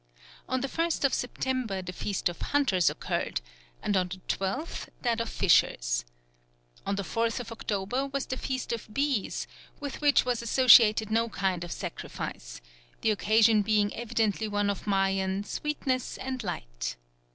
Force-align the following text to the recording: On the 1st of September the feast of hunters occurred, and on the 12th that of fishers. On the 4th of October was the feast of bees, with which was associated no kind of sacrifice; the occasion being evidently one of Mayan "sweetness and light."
On 0.49 0.61
the 0.61 0.67
1st 0.67 1.03
of 1.05 1.13
September 1.13 1.79
the 1.83 1.93
feast 1.93 2.27
of 2.27 2.41
hunters 2.41 2.89
occurred, 2.89 3.39
and 3.83 3.95
on 3.95 4.07
the 4.07 4.19
12th 4.27 4.87
that 5.03 5.21
of 5.21 5.29
fishers. 5.29 6.05
On 6.87 6.95
the 6.95 7.03
4th 7.03 7.39
of 7.39 7.51
October 7.51 8.07
was 8.07 8.25
the 8.25 8.35
feast 8.35 8.73
of 8.73 8.91
bees, 8.91 9.45
with 9.79 10.01
which 10.01 10.25
was 10.25 10.41
associated 10.41 11.11
no 11.11 11.29
kind 11.29 11.63
of 11.63 11.71
sacrifice; 11.71 12.61
the 13.01 13.11
occasion 13.11 13.61
being 13.61 13.93
evidently 13.93 14.47
one 14.47 14.71
of 14.71 14.87
Mayan 14.87 15.43
"sweetness 15.43 16.17
and 16.17 16.41
light." 16.43 16.95